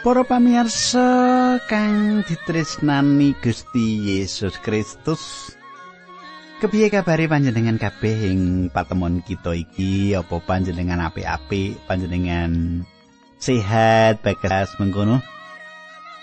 [0.00, 5.52] Para pamirsa kang ditresnani Gusti Yesus Kristus.
[6.56, 10.16] Kepiye kabare panjenengan kabeh ing patemon kita iki?
[10.16, 11.76] Apa panjenengan apik-apik?
[11.84, 12.80] Panjenengan
[13.36, 15.20] sehat bagas mengkono?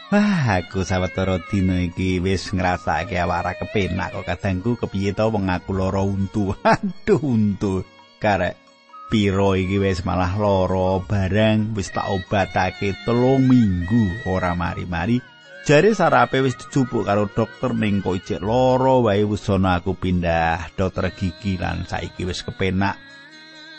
[0.10, 5.78] Wah, aku sawetara dina iki wis ngrasake awak kepenak kok kadangku kepiye to wong aku
[5.78, 6.50] lara untu.
[6.66, 7.86] Aduh untu.
[8.18, 8.67] Karek
[9.08, 15.24] piro iki wis malah lara barang wis tak obatake telung minggu ora mari-mari.
[15.68, 21.12] Jare sarape wis dicupuk karo dokter ning kok ijek lara wae wis aku pindah dokter
[21.16, 23.00] gigi lan saiki wis kepenak.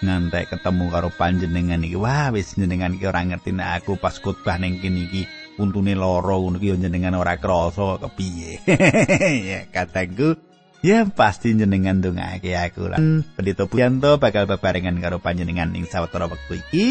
[0.01, 1.97] Ngantek ketemu karo panjenengan iki.
[1.97, 5.29] Wah wis jenengan iki ora ngerti nek aku pas khotbah ning kene iki
[5.61, 8.65] untune lara ngono iki jenengan ora krasa kepiye?
[9.49, 10.48] Ya kataku
[10.79, 16.55] Ya pasti jenengan dongake aku lan Pendito Puyanto bakal bebarengan karo panjenengan ing sawetara wektu
[16.63, 16.87] iki.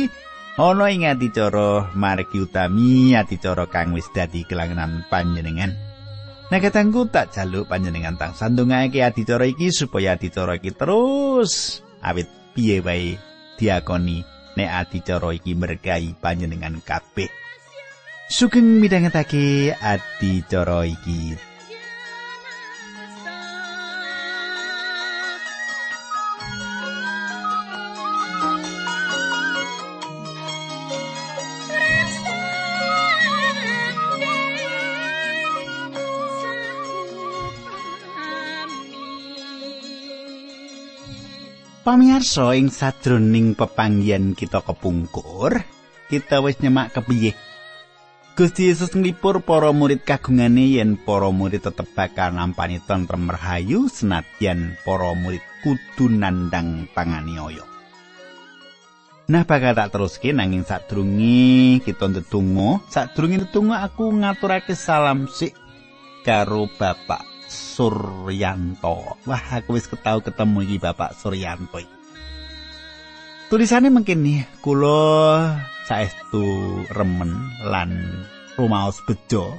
[0.60, 5.72] Ana ing adicara margi utami adicara kang wis dadi kelangenan panjenengan.
[6.52, 12.84] Nah katangku tak jaluk panjenengan tang sandungake adicara iki supaya adicara iki terus awit piye
[12.84, 13.16] wae
[13.56, 14.26] diakoni
[14.60, 17.32] nek adicara iki berkahi panjenengan kabeh.
[18.28, 21.40] Sugeng midhangetake adicara iki.
[41.88, 45.56] Pamirsa ing sadroning pepanggihan kita kepungkur,
[46.12, 47.32] kita wis nyemak kepiye.
[48.36, 54.76] Gusti Yesus nglipur para murid kagungane yen para murid tetep bakal nampani tentrem rahayu senadyan
[54.84, 57.64] para murid kudu nandang tangani oyo.
[59.32, 65.56] Nah bakal tak teruske nanging sadurunge kita ndedonga, sadurunge ndedonga aku ngaturake salam sik
[66.28, 69.18] karo Bapak Suryanto.
[69.24, 71.80] Wah, aku wis ketau ketemu iki Bapak Suryanto.
[73.48, 75.56] Tulisane mungkin nih, kula
[75.88, 76.44] saestu
[76.92, 77.32] remen
[77.64, 77.96] lan
[78.60, 79.56] rumaos bejo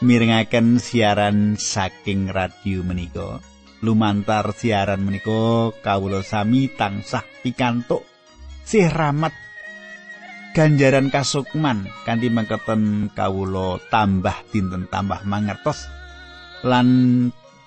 [0.00, 3.38] mirengaken siaran saking radio menika.
[3.84, 8.06] Lumantar siaran menika kawula sami tansah pikantuk
[8.62, 9.34] sih rahmat
[10.54, 15.90] ganjaran kasukman kanthi mangketen kawula tambah dinten tambah mangertos
[16.62, 16.86] lan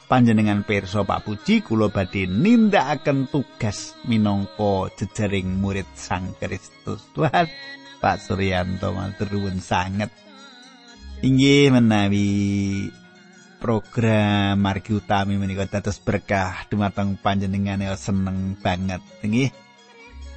[0.06, 7.04] panjenengan pirsa Pak Puji kula badhe nindakaken tugas minangka jejaring murid Sang Kristus.
[7.12, 7.50] Tuhan
[8.00, 10.14] Pak Suryanto matur nuwun sanget.
[11.26, 12.30] Inggih menawi
[13.58, 19.02] program margi utami menika dados berkah dumateng panjenengan ya seneng banget.
[19.26, 19.50] Inggih.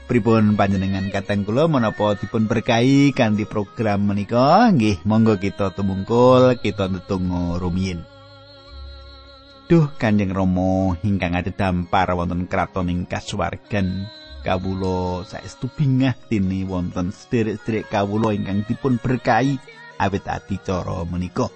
[0.08, 4.72] Pripun panjenengan kateng kula menapa dipun berkahi kanthi program menika?
[4.72, 8.00] Nggih, monggo kita tumungkul, kita ndedonga rumiyin.
[9.68, 14.08] Duh Kanjeng Rama ingkang dampar wonten kraton ing kasuwargan
[14.40, 19.60] kawula saestu bingah dene wonten sederek-sederek kawula ingkang dipun berkahi
[20.00, 21.52] awit adicara menika.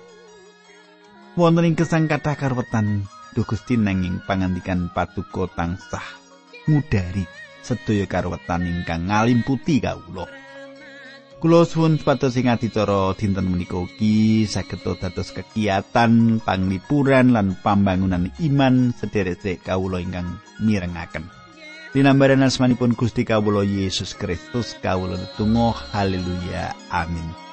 [1.41, 6.05] Wonten ing kesang kathah karwetan Duh Gusti nanging pangandikan patuko tansah
[6.69, 7.25] ngudari
[7.65, 10.41] sedaya karwetan ingkang ngalimputi kawula.
[11.42, 18.94] Kula suwun supados ing adicara dinten menika ugi saged dados kegiatan panglipuran lan pambangunan iman
[18.94, 21.26] sederek-sederek kawula ingkang mirengaken.
[21.98, 27.52] Dinambaran asmanipun Gusti kawula Yesus Kristus kawula tunggu haleluya amin.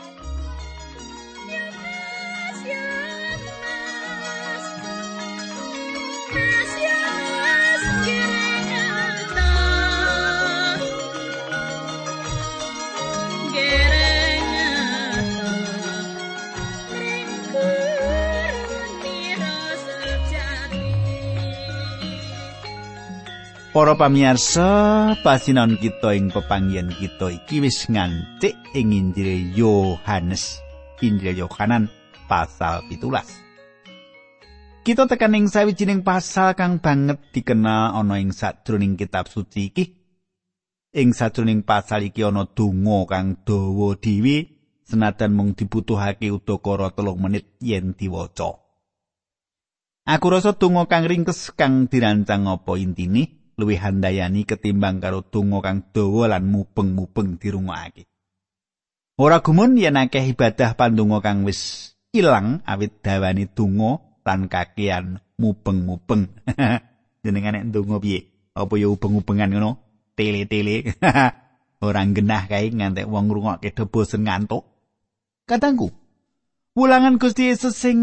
[23.80, 30.60] Para pamirsa, pasinan kita ing pepanggihan kita iki wis ngancik ing Injil Yohanes.
[31.00, 31.88] Injil Yohanan
[32.28, 34.84] pasal 17.
[34.84, 39.96] Kita tekan ing sawijining pasal kang banget dikenal ana ing sadroning kitab suci iki.
[41.00, 44.60] Ing sadroning pasal iki ana donga kang dawa dhewe
[44.92, 48.60] senajan mung dibutuhake udakara telung menit yen diwaca.
[50.04, 53.39] Aku rasa donga kang ringkes kang dirancang apa intine?
[53.60, 58.08] Luwih handayani ketimbang karo donga kang dawa lan mubeng-mubeng dirungokake.
[59.20, 66.32] Ora gumun yen akeh ibadah pandonga kang wis ilang awit dawane donga lan kakean mubeng-mubeng.
[67.28, 68.32] Jenengan nek ndonga piye?
[68.56, 69.72] Apa ya ubeng-ubengan ngono?
[70.16, 70.96] Tele-tele.
[71.86, 74.64] Ora genah kae ngantek wong ngrungokke do bosen ngantuk.
[75.48, 75.92] Katangku,
[76.76, 77.98] wulangan Gusti Yesus sing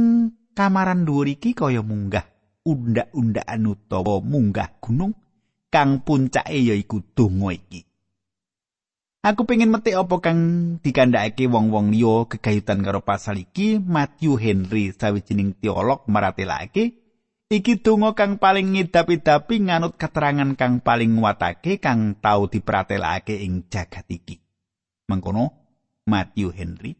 [0.56, 2.24] kamaran dhuwur iki kaya munggah
[2.66, 5.14] undak-undakan utawa munggah gunung
[5.76, 7.84] kang puncake yaiku donga iki.
[9.20, 10.40] Aku pengen metik apa kang
[10.81, 16.96] dikandhakake wong-wong liya gegayutan karo pasal iki Matthew Henry sawijining teolog maratelake
[17.52, 24.08] iki donga kang paling ngidap-idapi nganut keterangan kang paling nguatake kang tau dipratelake ing jagat
[24.08, 24.40] iki.
[25.12, 25.52] Mengkono
[26.08, 26.96] Matthew Henry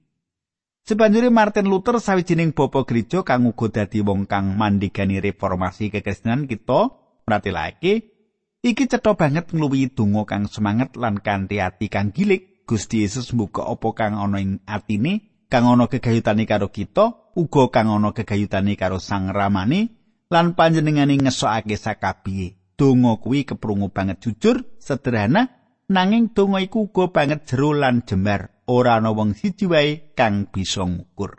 [0.85, 6.93] Sebanjure Martin Luther sawijining bapa gereja kang uga dadi wong kang mandigani reformasi kekristenan kita
[7.27, 8.16] pratelake
[8.65, 12.57] Iki cetha banget ngluwihi donga kang semangat lan kanthi ati kang gilik.
[12.67, 17.87] Gusti Yesus mbuka apa kang ana ing atine, kang ana gegayutane karo kita, uga kang
[17.87, 19.95] ana gegayutane karo Sang Ramane
[20.27, 22.75] lan panjenengane ngesokake sakabihe.
[22.75, 25.47] Donga kuwi keprungu banget jujur, sederhana,
[25.87, 28.51] nanging donga iku uga banget jero lan jembar.
[28.67, 31.39] Ora ana wong siji wae kang bisa ngukur.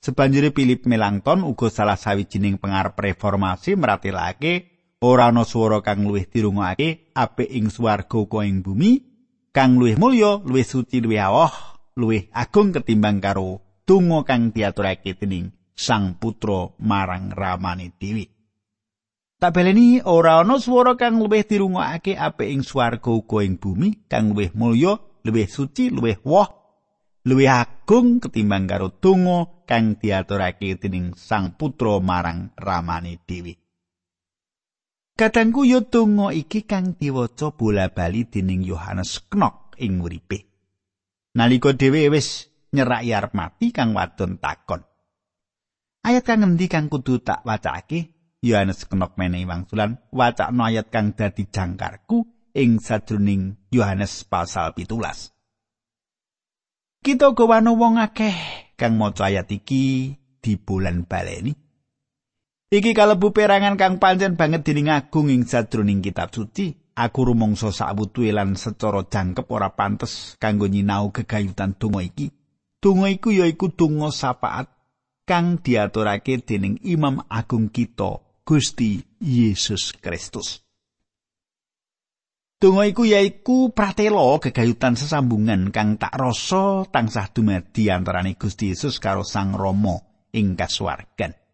[0.00, 7.14] Sebanjure Philip Melanchthon uga salah sawijining pengarep reformasi meratelake ora ana swara kang luwih dirungokake
[7.14, 8.98] apik ing swarga uga ing bumi
[9.54, 11.54] kang luwih mulya luwih suci luwih awah
[11.94, 18.26] luwih agung ketimbang karo donga kang diaturake dening sang putra marang ramane dewi.
[19.38, 24.34] Tak baleni ora ana swara kang luwih dirungokake apik ing swarga uga ing bumi kang
[24.34, 26.50] luwih mulya luwih suci luwih wah
[27.22, 33.67] luwih agung ketimbang karo donga kang diaturake dening sang putra marang ramane dewi
[35.18, 40.46] Kadangku yo donga iki kang diwaca bola-bali dening Yohanes Knok ing uripe.
[41.34, 44.86] Nalika dhewe wis nyeraki arep mati kang wadon takon.
[46.06, 48.14] Ayat kang ngendi kang kudu tak wacake?
[48.46, 52.22] Yohanes Knok menehi wangsulan wacana ayat kang dadi jangkarku
[52.54, 55.34] ing sajroning Yohanes pasal pitulas.
[57.02, 58.38] Kita gowano wong akeh
[58.78, 61.67] kang maca ayat iki di bulan baleni.
[62.68, 66.76] Iki kalebu perangan kang pancen banget dening agung ing sadroning kitab suci.
[66.92, 72.28] Aku rumangsa sawutuhe lan secara jangkep ora pantes kanggo nyinau gegayutan donga iki.
[72.76, 74.68] Donga iku yaiku donga sapaat
[75.24, 80.60] kang diaturake dening Imam Agung kita, Gusti Yesus Kristus.
[82.60, 89.24] Donga iku yaiku pratela gegayutan sesambungan kang tak rasa tansah dumadi antarané Gusti Yesus karo
[89.24, 89.96] Sang Rama
[90.36, 91.47] ing kasuwargan.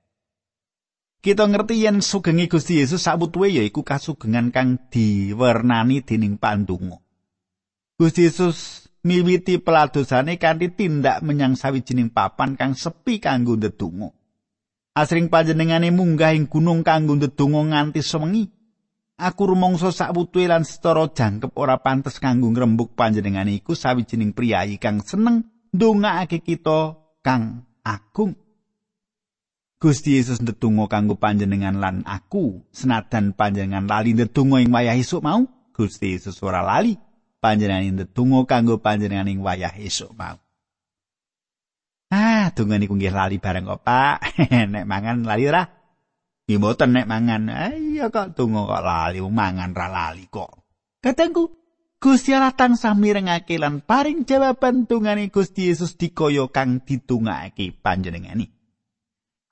[1.25, 7.01] Kita ngerti yen sugengi Gusti Yesus sabutuwe yaiku kasugengan kang diwernani dening pandungo.
[7.97, 14.13] Gusti Yesus miwiti peladosane kanthi tindak menyang sawijining papan kang sepi kanggo ndedonga.
[14.93, 18.45] Asring panjenengane munggah ing gunung kanggo ndedonga nganti semengi.
[19.17, 25.01] Aku rumangsa sabutuwe lan setara jangkep ora pantes kanggo ngrembug panjenengane iku sawijining priyayi kang
[25.01, 28.44] seneng ndongaake kita kang agung.
[29.85, 35.45] Gusti Yesus ndedonga kanggo panjenengan lan aku senadan panjenengan lali ndedonga ing wayah esuk mau
[35.77, 36.97] Gusti Yesus ora lali
[37.37, 40.41] panjenengan ndedonga kanggo panjenengan ing wayah esuk mau
[42.09, 44.39] Ah, donga niku nggih lali bareng kok, Pak.
[44.73, 45.67] nek mangan lali ora?
[46.47, 47.51] Nggih mboten nek mangan.
[47.51, 50.63] Ayo kok donga kok lali, mangan ra lali kok.
[51.03, 51.51] Katengku,
[51.99, 58.54] Gusti Allah tansah mirengake lan paring jawaban dongane Gusti Yesus dikaya kang ditungake panjenengani.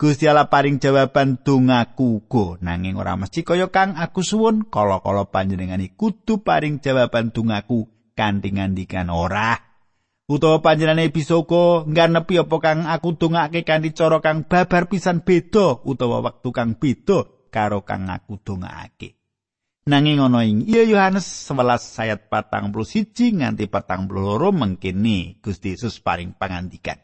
[0.02, 2.58] Gusti Allah paring jawaban dongaku uga.
[2.58, 7.86] Nanging ora mesti kaya kang aku suwun kala-kala panjenengane kudu paring jawaban dongaku
[8.18, 9.62] kanthi ngandikan ora.
[10.26, 15.86] Utawa panjenengane bisa uga nganepi apa kang aku dongake kanthi cara kang babar pisan beda
[15.86, 17.22] utawa wektu kang beda
[17.54, 19.22] karo kang aku dongake
[19.86, 27.02] nanging ana ing iya Yohanes 11 ayat 41 nganti 42 mengkene Gusti Yesus paring pangandikan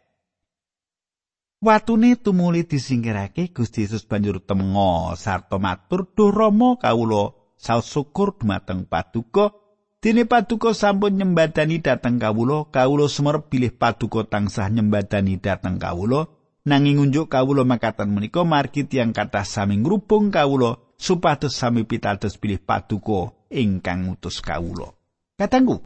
[1.59, 8.87] Watune tumuli disingkirake Gusti Yesus banjur temengo sarta matur Duh Rama kawula saos syukur dumateng
[8.87, 9.51] paduka.
[9.99, 16.31] Dene paduka sampun nyembadani dhateng kawula kawula sumerep bilih paduka tansah nyembadani dhateng kawula.
[16.63, 22.63] Nanging unjuk kawula makatan menika margi tiyang kathah sami ngrubung kawula supados sami pitados bilih
[22.63, 24.95] paduka ingkang ngutus kawula.
[25.35, 25.83] Katangku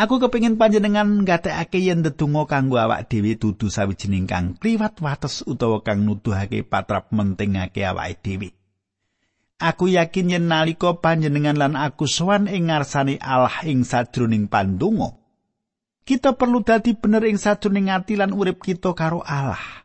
[0.00, 5.84] Aku kepingin panjenengan nggatekake yen ndedonga kanggo awak dhewe dudu sawijining kang priwat wates utawa
[5.84, 8.48] kang nuduhake patrap mentingake awake dhewe.
[9.60, 15.20] Aku yakin yen nalika panjenengan lan aku sowan ing ngarsane Allah ing sadroning pandonga,
[16.08, 19.84] kita perlu dadi bener ing sadroning ati lan urip kita karo Allah.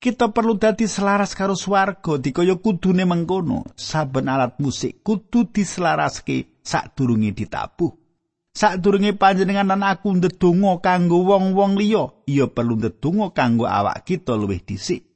[0.00, 3.66] Kita perlu dadi selaras karo swarga dikaya kudune mengkono.
[3.76, 7.99] Saben alat musik kudu diselaraske sadurunge ditabuh.
[8.50, 14.58] Sadurunge panjenengan lan aku ndedonga kanggo wong-wong liya, iya perlu ndedonga kanggo awak kita luwih
[14.58, 15.06] dhisik.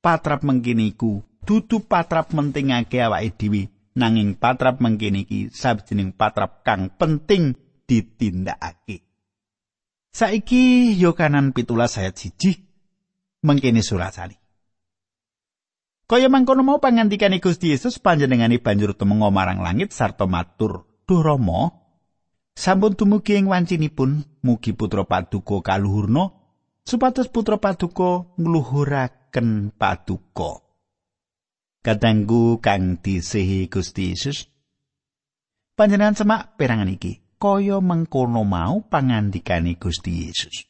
[0.00, 3.68] Patrap mengkene iku dudu patrap mentingake awake dhewe,
[4.00, 7.52] nanging patrap mengkene iki sabijining patrap kang penting
[7.84, 9.04] ditindakake.
[10.10, 12.64] Saiki Yohanan pitulas ayat siji
[13.44, 14.40] mengkene surasane.
[16.10, 21.79] Kaya mangkono mau pangandikane Gusti Yesus panjenengane banjur tumengga marang langit sarta matur, "Duh Rama,
[22.56, 26.40] sampun tumugi ing wancinipun mugi putra paduka kaluhurna
[26.84, 30.64] supados putra paduka ngluhuraken paduka.
[31.80, 34.44] Kadangku kang disihi Gusti Yesus.
[35.72, 40.68] Panjenengan semak perangan iki kaya mengkono mau pangandikane Gusti Yesus.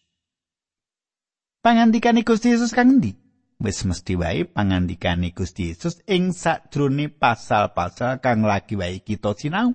[1.66, 3.18] Pangandikane Gusti Yesus kang endi?
[3.58, 9.74] Wis mesti wae pangandikane Gusti Yesus ing sakjroning pasal-pasal kang lagi wae kita sinau.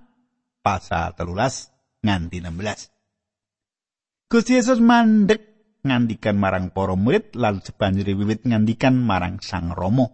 [0.63, 1.75] Pasal telulas
[2.05, 4.29] nganti 16.
[4.29, 5.41] Gusti Yesus mandek
[5.85, 10.09] ngandikan marang para murid lan sebanjure wiwit ngandikan marang Sang Rama.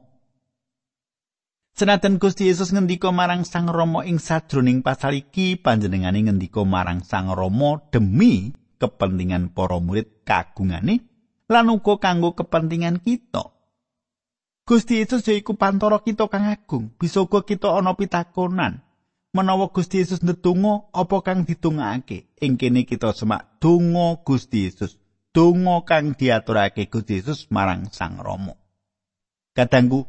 [1.71, 7.31] Senajan Gusti Yesus ngendika marang Sang Rama ing sajroning pasal iki panjenengane ngendika marang Sang
[7.31, 11.07] Rama demi kepentingan para murid kagungane
[11.47, 13.51] lan uga kanggo kepentingan kita.
[14.67, 18.83] Gusti Yesus yaiku pantoro kita kang agung, bisa uga kita ana pitakonan.
[19.31, 24.99] Menawa Gusti Yesus ndedonga apa kang ditungake ing kene kita semak donga Gusti Yesus.
[25.31, 28.51] Donga kang diaturake Gusti Yesus marang Sang Rama.
[29.55, 30.03] Kadangku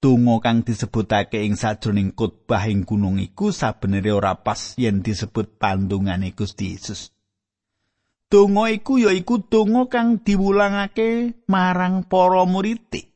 [0.00, 6.32] donga kang disebutake ing sajroning khotbah ing gunung iku sabenere ora pas yen disebut pandungane
[6.32, 7.12] Gusti Yesus.
[8.32, 13.12] Donga iku ya iku donga kang diwulangake marang para murid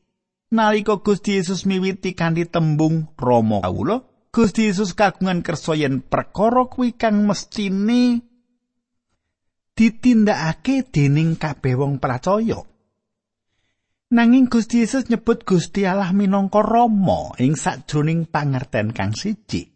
[0.53, 6.95] nalika Gusti Yesus miwiti kanthi tembung Rama kawula Gusti Yesus kagungan kersa yen perkara kuwi
[6.95, 8.23] kang mestine
[9.75, 12.63] ditindakake dening kabeh wong percaya.
[14.15, 19.67] Nanging Gusti Yesus nyebut Gusti Allah minangka Rama ing sakjroning pangerten kang siji.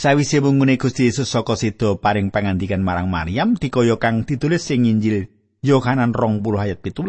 [0.00, 5.28] Sawise mungune Gusti Yesus saka sida paring pangandikan marang Maryam dikaya kang ditulis ing Injil
[5.60, 7.04] Yohanan 20 ayat 17.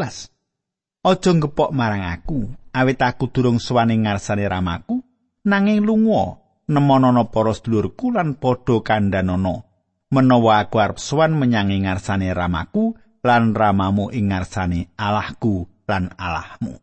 [1.05, 5.04] Aja ngepok marang aku, awit aku durung suwane ngarsane ramaku,
[5.45, 9.65] nanging lunga nemonono para sedulurku lan padha kandhanono
[10.09, 16.77] menawa aku arep sowan menyang ngarsane ramaku lan ramamu ing ngarsane Allahku lan Allahmu.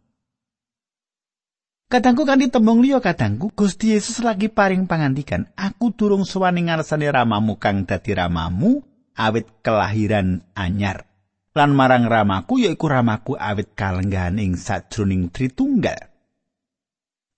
[1.87, 7.07] Kadangku kan ditembung liya kadangku Gusti Yesus lagi paring pangandikan aku durung sowan ing ngarsane
[7.09, 8.83] ramamu kang dadi ramamu
[9.15, 11.07] awit kelahiran anyar.
[11.53, 16.09] Lan marang ramaku yaiku ramaku awit kalenggahan ing sajroning Tritunggal.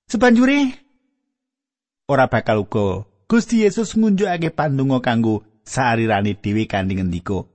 [0.07, 0.84] Sebanjure
[2.05, 3.09] ora bakal uga.
[3.25, 7.49] Gusti Yesus ngunjukake pandonga kanggo sarirane dhewe kanthi ngendika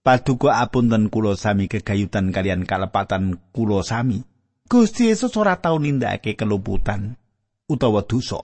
[0.00, 4.24] Paduka apunten kula sami kegayutan kalian kalepatan kula sami.
[4.64, 7.20] Gusti Yesus ora tau nindakake keluputan
[7.68, 8.40] utawa dosa.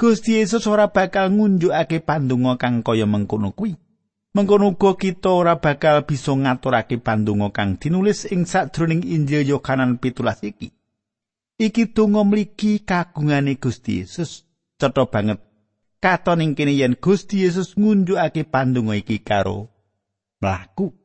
[0.00, 3.76] Gusti Yesus ora bakal ngunjukake pandonga kang kaya mengkono kuwi.
[4.32, 10.48] Mengkono uga kita ora bakal bisa ngaturake pandonga kang dinulis ing sakjroning Injil Yohanan 17
[10.48, 10.72] iki.
[11.60, 14.48] Iki donga mligi kagungane Gusti Yesus
[14.80, 15.38] cetha banget.
[16.00, 19.68] Katon ing kene yen Gusti Yesus ngunjukake pandonga iki karo
[20.40, 20.96] mlaku.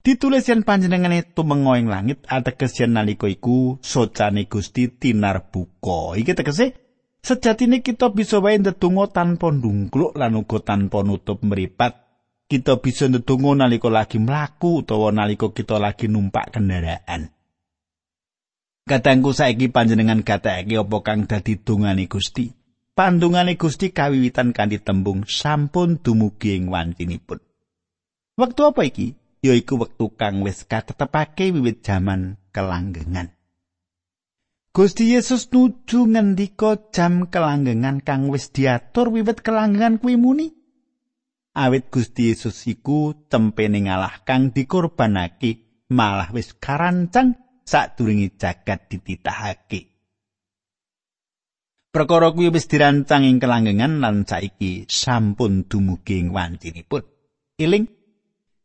[0.00, 6.32] Ditulis yen panjenengane tumenga ing langit ateges yen nalika iku socane Gusti tinar buka iki
[6.32, 6.72] tegese
[7.20, 12.08] sejatine kita bisa wae ndedonga tanpa ndungkluk lan uga tanpa nutup mripat.
[12.48, 17.28] Kita bisa ndedonga nalika lagi mlaku utawa nalika kita lagi numpak kendaraan.
[18.88, 22.57] Katangku saiki panjenengan gatekake apa kang dadi dongane Gusti
[22.98, 27.38] pandungane Gusti kawiwitan kanthi tembung sampun dumugi ing wancinipun.
[28.34, 29.14] Wektu apa iki?
[29.38, 33.38] Yaiku wektu kang wis katetepake wiwit jaman kelanggengan.
[34.74, 40.50] Gusti Yesus nuju ngendika jam kelanggengan kang wis diatur wiwit kelanggengan kuwi muni.
[41.54, 49.97] Awit Gusti Yesus iku tempene ngalah kang dikorbanake malah wis karancang sadurunge jagat dititahake.
[51.88, 57.00] Perkara kuwi wis dirancang ing kelanggengan lan saiki sampun dumugi ing wancinipun.
[57.56, 57.88] Iling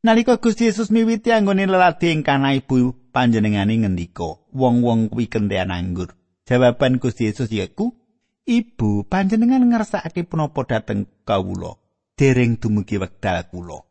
[0.03, 6.11] nalika Gusti Yesus miwiti anggone lelati ing kana ibu panjenengane ngendika, wong-wong kuwi kentean anggur.
[6.43, 7.95] Jawaban Gusti Yesus yaiku,
[8.43, 11.79] Ibu, panjenengan ngersakake punapa dhateng kawula
[12.19, 13.87] dereng dumugi wekdal kula.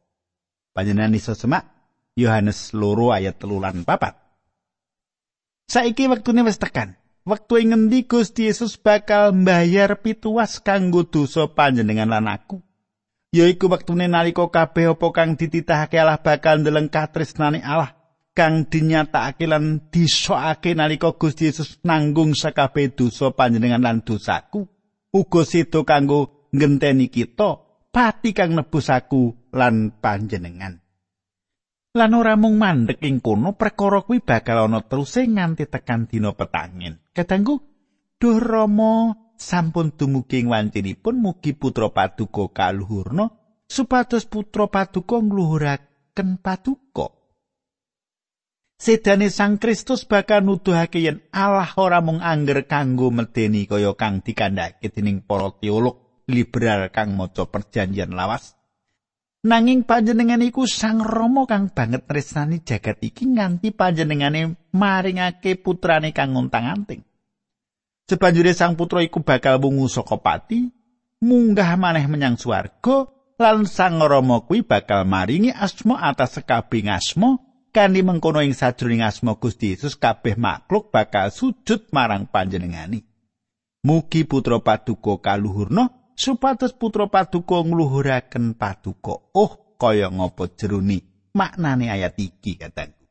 [0.76, 1.72] Panjenengan iso semak
[2.20, 4.12] Yohanes loro ayat telu lan papat.
[5.72, 7.00] Saiki wektune wis tekan.
[7.22, 12.58] Wektu ngendi Gusti Yesus bakal mbayar pituas kanggo dosa panjenengan lan aku?
[13.32, 17.96] yaiku wektune nalika kabeh apa kang dititahake Allah bakal ndeleng katresnane Allah
[18.36, 24.68] kang dinyatakake lan disokake nalika Gusti Yesus nanggung sakabeh dosa panjenengan lan dosaku.
[25.12, 27.60] Uga sedo kanggo ngenteni kita
[27.92, 30.80] pati kang nebus aku lan panjenengan.
[31.92, 37.01] Lan ora mung mandek ing kono perkara kuwi bakal ana teruse nganti tekan dina petangin
[37.12, 37.60] kadangku
[38.16, 43.28] duh rama sampun dumugi wancinipun mugi putra paduka kaluhurna
[43.68, 47.22] supados putra paduka ngluhuraken paduka
[48.82, 54.90] Sedane Sang Kristus bakal nuduhake yen Allah ora mung angger kanggo medeni kaya kang dikandhake
[54.90, 58.58] dening para teolog liberal kang maca perjanjian lawas.
[59.42, 66.38] Nanging panjenengan iku Sang Rama kang banget tresnani jagat iki nganti panjenengane maringake putrane kang
[66.38, 67.02] ngontang-anting.
[68.06, 70.70] Sebanjure Sang Putra iku bakal wungu saka pati,
[71.26, 77.42] munggah maneh menyang swarga lan Sang Rama kuwi bakal maringi asma atas sekabeh asma
[77.74, 83.02] kanthi mengkono ing sajroning asma Gusti Yesus kabeh makhluk bakal sujud marang panjenengani.
[83.82, 89.18] Mugi putra paduka kaluhurna supados putra paduka ngluhuraken paduka.
[89.34, 91.02] Oh, kaya ngapa jeruni
[91.34, 93.02] maknane ayat iki kataku.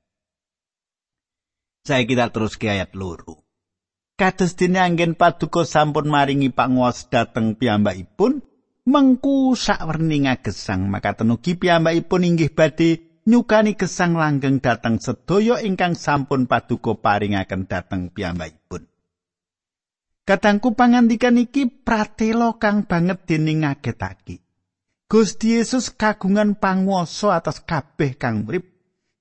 [1.84, 3.44] Saya kita terus ke ayat loro.
[4.16, 8.46] Kados dene anggen paduka sampun maringi panguwas dhateng piyambakipun,
[8.86, 16.46] mengku sakwerni ngagesang maka tenugi piyambakipun inggih badhe nyukani gesang langgeng dateng sedaya ingkang sampun
[16.46, 18.91] paduka paringaken dateng piyambakipun.
[20.32, 24.40] Katangku pangandikan iki pratela kang banget dening ngagetake.
[25.12, 28.64] Gusti Yesus kagungan panguwasa atas kabeh kang urip.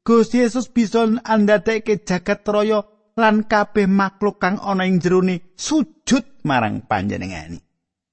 [0.06, 2.86] Gusti Yesus bisa andadeke jagat raya
[3.18, 7.58] lan kabeh makhluk kang ana ing jerone sujud marang panjenengani.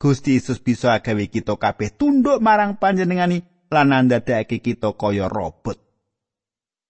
[0.01, 5.77] Gusti Yesus bisa agawe kita kabeh tunduk marang panjenengani lan andadake kita kaya robot.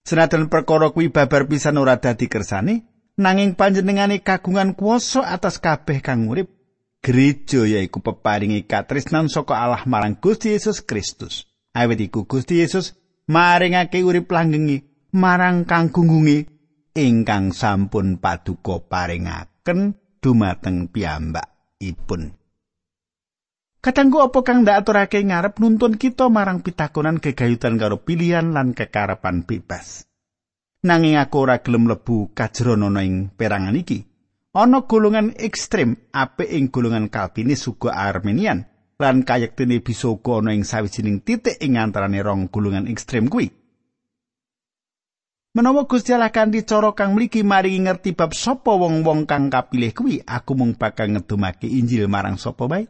[0.08, 6.30] Senajan perkara kuwi babar pisan ora dadi kersane, nanging panjenengane kagungan kuasa atas kabeh kang
[6.30, 6.54] urip.
[7.02, 11.46] Gereja yaiku peparingi katresnan saka Allah marang Gusti Yesus Kristus.
[11.78, 12.98] Awit iku Gusti Yesus
[13.30, 14.82] maringake urip langgengi
[15.14, 16.50] marang kang gunggungi
[16.98, 22.34] ingkang sampun paduka paringaken dumateng piyambak ipun.
[23.88, 30.07] Apa kang ndak ngarep nuntun kita marang pitakonan gegayutan karo pilihan lan kekarepan bebas.
[30.86, 34.06] Nanging aku ora gelem lebu kajrono ing perangan iki.
[34.58, 38.66] Ana golongan ekstrem apik ing golongan Calvinis uga Armenian
[38.98, 43.50] lan kayektene bisa uga ana ing sawijining titik ing antarane rong golongan ekstrem kuwi.
[45.58, 50.22] Menawa Gusti Allah kanthi cara kang mligi maringi ngerti bab sapa wong-wong kang kapilih kuwi,
[50.22, 52.86] aku mung bakal ngedumake Injil marang sapa bae.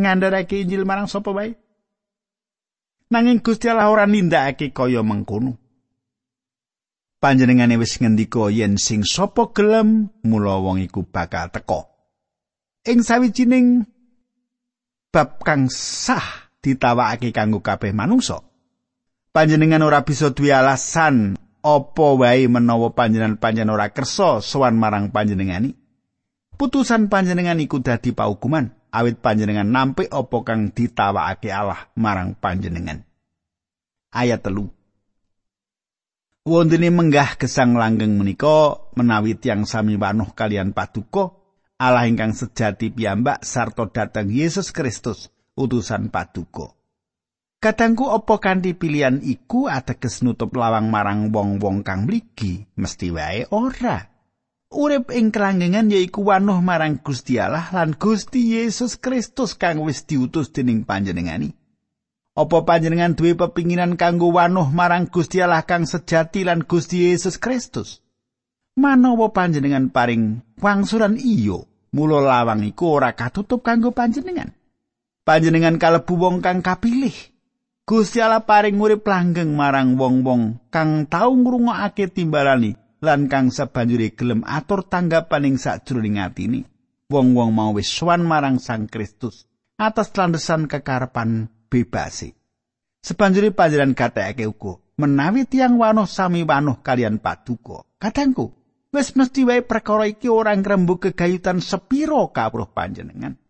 [0.00, 1.52] ngandharake Injil marang sapa wae.
[3.12, 5.59] Nanging Gusti Allah ora nindakake kaya mengkono.
[7.20, 11.84] Panjenengane wis ngendika yen sing sapa gelem mula wong iku bakal teka.
[12.88, 13.84] Ing sawijining
[15.12, 18.40] bab kang sah ditawakake kanggo kabeh manungsa.
[19.36, 25.76] Panjenengan ora bisa duwe alasan apa wae menawa panjenengan panjenengan ora kersa sowan marang panjenengani.
[26.56, 28.80] Putusan panjenengan iku dadi paukuman.
[28.90, 33.06] awit panjenengan nampik apa kang ditawakake Allah marang panjenengan.
[34.10, 34.66] Ayat telu.
[36.40, 41.36] Wondene menggah gesang langgeng menika menawi tiang sami wanuh kalian paduka
[41.76, 46.72] Allah ingkang sejati piyambak sarta dateng Yesus Kristus utusan paduka.
[47.60, 54.08] Katangku apa kanthi pilihan iku ateges nutup lawang marang wong-wong kang mligi mesti wae ora.
[54.72, 60.56] Urip ing kelanggengan yaiku wanuh marang Gusti Allah lan Gusti Yesus Kristus kang wis diutus
[60.56, 61.59] dening panjenengani.
[62.40, 68.00] Apa panjenengan duwe pepinginan kanggo wanuh marang Gusti Allah kang sejati lan Gusti Yesus Kristus?
[68.80, 74.56] Manawa panjenengan paring wangsulan iyo, mula lawang iku ora katutup kanggo panjenengan.
[75.20, 77.12] Panjenengan kalebu wong kang kapilih.
[77.84, 82.72] Gusti Allah paring urip langgeng marang wong-wong kang tau ngrungokake timbalani
[83.04, 86.64] lan kang sabanjure gelem atur tanggapan ing sakjroning atine
[87.12, 92.34] wong-wong mau wis marang Sang Kristus atas landesan kekarepan bebasi.
[93.00, 97.88] Sabanjure panjenengan gatekake uga menawi tiang wanuh sami wanuh kalian paduka.
[97.96, 98.52] Kadangku
[98.92, 103.40] wis mesti wae perkara iki ora ngrembug kegayutan sepiro kawruh panjenengan.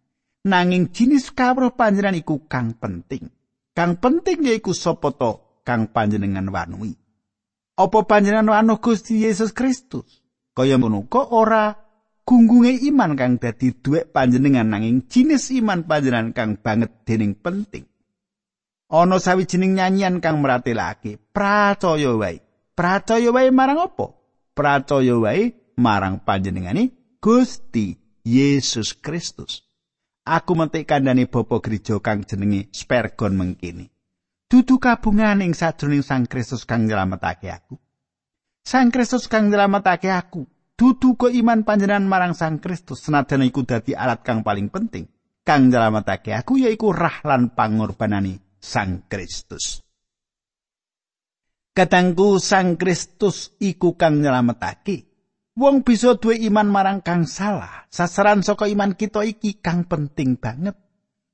[0.46, 3.26] Nanging jinis kawruh panjenengan iku kang penting.
[3.74, 6.94] Kang penting yaiku sapa to kang panjenengan wanuhi
[7.80, 10.20] Apa panjenengan wanuh Gusti Yesus Kristus?
[10.52, 11.72] Kaya ngono ora
[12.28, 17.89] gunggunge iman kang dadi duwek panjenengan nanging jinis iman panjenengan kang banget dening penting.
[18.90, 22.42] Ana sawijining nyanyian kang meratelake pracaya wae
[22.74, 24.07] pracaya wae marang apa?
[24.50, 27.94] Pracaya wae marang panjenengane Gusti
[28.26, 29.62] Yesus Kristus.
[30.26, 33.88] Aku mentik kandhane bapa gereja kang jenenge Spergon mengkini
[34.50, 37.79] dudu kabungan ing sajroning Sang Kristus kang nyelametake aku.
[38.66, 43.94] Sang Kristus kang nyelametake aku dudu ko iman panjenengan marang Sang Kristus senajan iku dadi
[43.94, 45.07] alat kang paling penting
[45.46, 49.81] kang nyelametake aku yaiku rah lan pangorbanane Sang Kristus.
[51.73, 55.09] Katangku Sang Kristus iku kang nyelametake.
[55.57, 57.88] Wong bisa duwe iman marang kang salah.
[57.88, 60.77] Sasaran saka iman kita iki kang penting banget.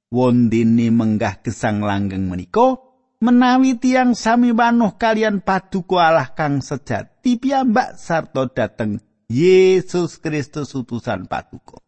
[0.09, 2.79] Wondene menggah gesang langgeng menika
[3.19, 11.27] menawi tiang sami wanuh kalian paduka Allah kang sejati piyambak sarta dateng Yesus Kristus utusan
[11.27, 11.83] paduka.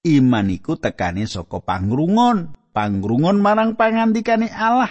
[0.00, 4.90] iman iku tekane saka pangrungon pangrungon marang pangandikane Allah.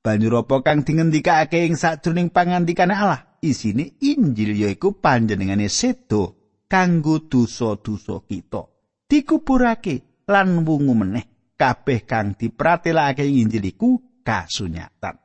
[0.00, 3.20] Banjur apa kang dingendikake ing sajroning pangandikane Allah?
[3.40, 6.36] Isine Injil yaiku panjenengane sedo
[6.68, 8.62] kanggo dosa-dosa kita.
[9.08, 15.16] Dikuburake lan wungu meneh kabeh kang dipratelake Injil iku kasunyatan.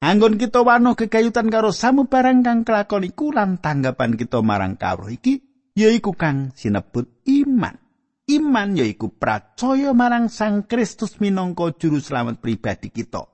[0.00, 5.44] Anggon kita wano kekayutan karo samubarang kang kelakon iku lan tanggapan kita marang kawruh iki
[5.76, 7.79] yaiku kang sinebut iman.
[8.38, 13.26] Iman yaiku percaya marang Sang Kristus minangka juru slamet pribadi kita.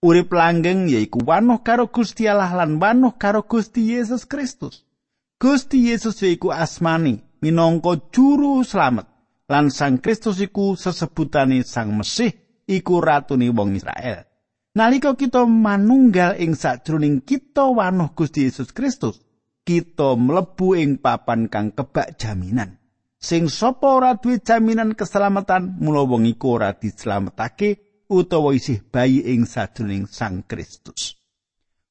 [0.00, 4.88] Urip langgeng yaiku wanuh karo Gusti Allah lan wanuh karo Gusti Yesus Kristus.
[5.36, 9.04] Gusti Yesus yaiku asmani minangka juru slamet
[9.44, 14.24] lan Sang Kristus iku sesebutane Sang Mesih iku ratune wong Israel.
[14.72, 19.20] Nalika kita manunggal ing sajroning kita wanuh Gusti Yesus Kristus,
[19.68, 22.79] kita mlebu ing papan kang kebak jaminan.
[23.20, 29.44] Sing sapa ora duwe jaminan keselamatan mula wong iku ora dislametake utawa isih bayi ing
[29.44, 31.20] sajroning Sang Kristus.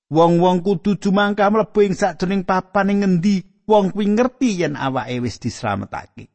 [0.09, 3.35] Wong-wong kudu jumangka mlebu ing sajroning papan ing ngendi
[3.69, 6.33] wong kuwi ngerti yen awake wis dislametake.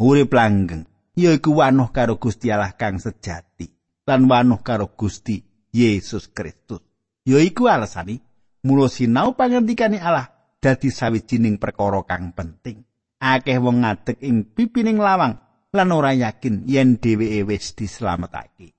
[0.00, 3.68] Urip langgeng yaiku wanuh karo Gusti Allah kang sejati
[4.08, 5.44] lan wanuh karo Gusti
[5.76, 6.80] Yesus Kristus.
[7.28, 8.24] Yaiku alasane
[8.64, 12.85] mula sinau pangandikane Allah dadi sawijining perkara kang penting.
[13.20, 15.40] Akeh wong ngadeg ing pipining lawang
[15.72, 18.72] lan ora yakin yen dheweke wis dislametake.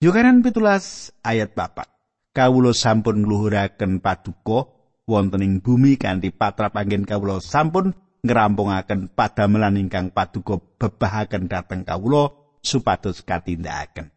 [0.00, 2.32] Yohanan 17 ayat 4.
[2.32, 4.70] Kawula sampun ngluhuraken paduka
[5.04, 7.92] wonten ing bumi kanthi patrap anggen kawula sampun
[8.24, 12.32] ngrampungaken padamelan ingkang paduka bebahaken dhateng kawula
[12.64, 14.08] supados katindakaken.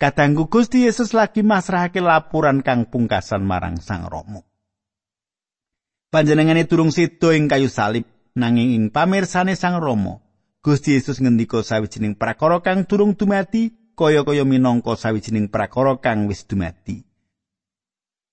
[0.00, 4.49] Kadangku Gusti Yesus lagi masrahake laporan kang pungkasan marang Sang Rama.
[6.10, 10.18] Panjenengane durung sedo ing kayu salib nanging ing pamirsane Sang Rama
[10.60, 17.06] Gusti Yesus ngendika sawijining prakara kang durung dumati kaya-kaya minangka sawijining prakara kang wis dumati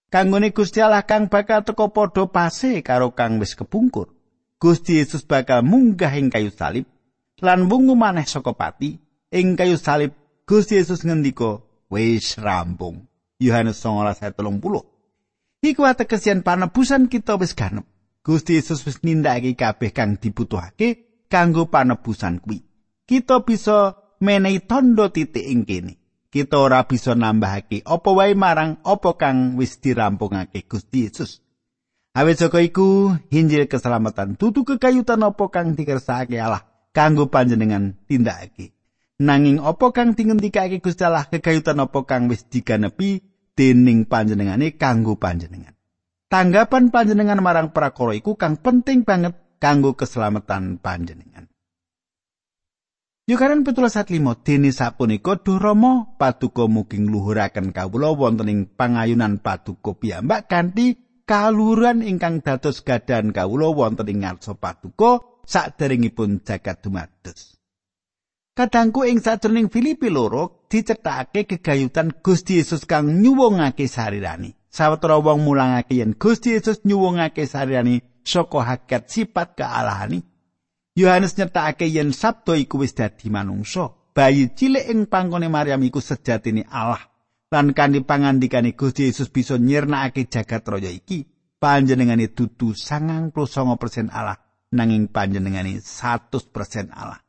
[0.10, 4.10] Kanggone Gusti Allah kang bakal teka padha pase karo kang wis kepungkur
[4.58, 6.90] Gusti Yesus bakal munggah ing kayu salib
[7.46, 8.98] lan wungu maneh saka pati
[9.30, 10.18] ing kayu salib
[10.50, 11.62] Gusti Yesus ngendika
[11.94, 13.06] wis rampung.
[13.38, 14.97] Yohanes 19:30
[15.58, 17.86] Iku ategesian panebusan kita wis ganep.
[18.22, 22.62] Gusti Yesus wis nindakake kabeh kang dibutuhake kanggo panebusan kuwi.
[23.08, 25.98] Kita bisa menehi tondo titik ing kene.
[26.28, 31.42] Kita ora bisa nambahake apa wae marang apa kang wis dirampungake Gusti Yesus.
[32.18, 38.76] Awit saka iku, Injil keselamatan dudu kekayutan apa kang dikersakake Allah kanggo panjenengan tindakake.
[39.18, 43.26] Nanging apa kang dingendikake Gusti Allah kekayutan apa kang wis diganepi
[43.58, 45.74] dening panjenengane kanggo panjenengan.
[46.30, 51.50] Tanggapan panjenengan marang prakara iku kang penting banget kanggo keselamatan panjenengan.
[53.28, 54.40] Yukaran petulas saat limo,
[54.72, 60.96] sapunika duromo paduka muging luhuraken kawula wonten ing pangayunan paduka piyambak kanthi
[61.28, 67.57] kaluhuran ingkang dados gadan kawula wonten ing ngarsa paduka saderengipun jagat dumados.
[68.58, 74.50] Kadangku ing sajroning Filipi loro dicethake kegayutan Gusti Yesus kang nyuwungake sarirani.
[74.74, 80.24] Sawetara wong mulangake yen Gusti Yesus nyuwungake sarirani saka hakikat sifat kealahani.
[80.98, 83.94] Yohanes nyetakake yen sabda iku wis dadi manungsa.
[84.16, 87.06] Bayi cilik ing pangkone Maryam iku sejatine Allah.
[87.54, 91.30] Lan kanthi pangandikane Gusti Yesus bisa nyirnakake jagat raya iki,
[91.62, 94.42] panjenengane dudu 99% Allah
[94.74, 97.22] nanging panjenengane 100% Allah.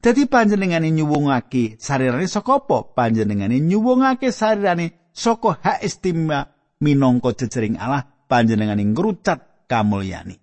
[0.00, 2.96] Dadi panjenengane nyuwungake sarirane saka apa?
[2.96, 6.48] Panjenengane nyuwungake sarirane saka hak istimewa
[6.80, 10.40] minangka jejering Allah panjenengane ngrucat kamulyani.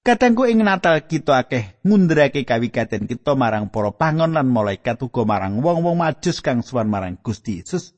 [0.00, 5.60] Kadangku ing Natal kita akeh ngundurake kawigaten kita marang para pangon lan malaikat uga marang
[5.60, 7.92] wong-wong majus kang suwan marang Gusti Yesus.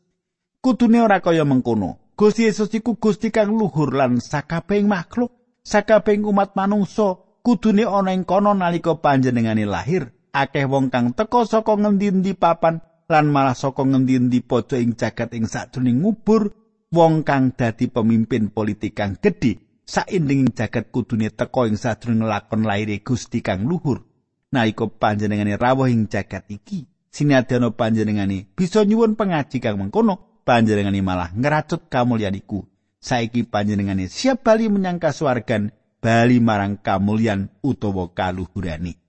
[0.58, 2.10] Kudune ora kaya mengkono.
[2.18, 5.30] Gusti Yesus iku Gusti kang luhur lan sakabehing makhluk,
[5.62, 10.15] sakabehing umat manungsa kudune ana ing kono nalika panjenengane lahir.
[10.36, 15.48] Akeh wong kang teka saka ngendi-endi papan lan malah saka ngendi-endi pojok ing jagat ing
[15.48, 16.52] sajroning ngubur
[16.92, 23.00] wong kang dadi pemimpin politik kang gedhe saindenging jagat kudune teka ing sadurunge lakon laire
[23.00, 24.04] Gusti kang luhur.
[24.52, 26.84] Nalika panjenengane rawuh ing jagat iki
[27.16, 32.68] sinadyan panjenengane bisa nyuwun pengaji kang mengkono panjenengane malah ngeracut kamulyan iku
[33.00, 35.72] saiki panjenengane siap bali menyang kasuwargan
[36.04, 39.05] bali marang kamulyan utawa kaluhurane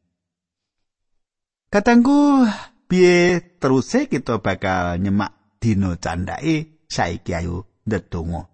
[1.67, 2.47] Katanggu
[2.87, 8.47] piye terus kita bakal nyemak dina candake saiki ayo ndedonga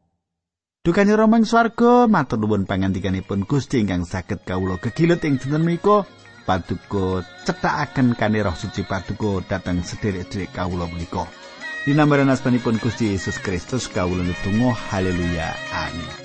[0.83, 6.03] Dukane romang swarga matur nuwun pangandikanipun Gusti ingkang saged kawula gegilut ing dinten menika.
[6.43, 11.23] Paduka cethakaken kane roh suci paduka dhateng sederek-sederek kawula menika.
[11.87, 15.55] Dinambaran asmanipun Gusti Yesus Kristus kawula nutung haleluya.
[15.71, 16.22] Amin.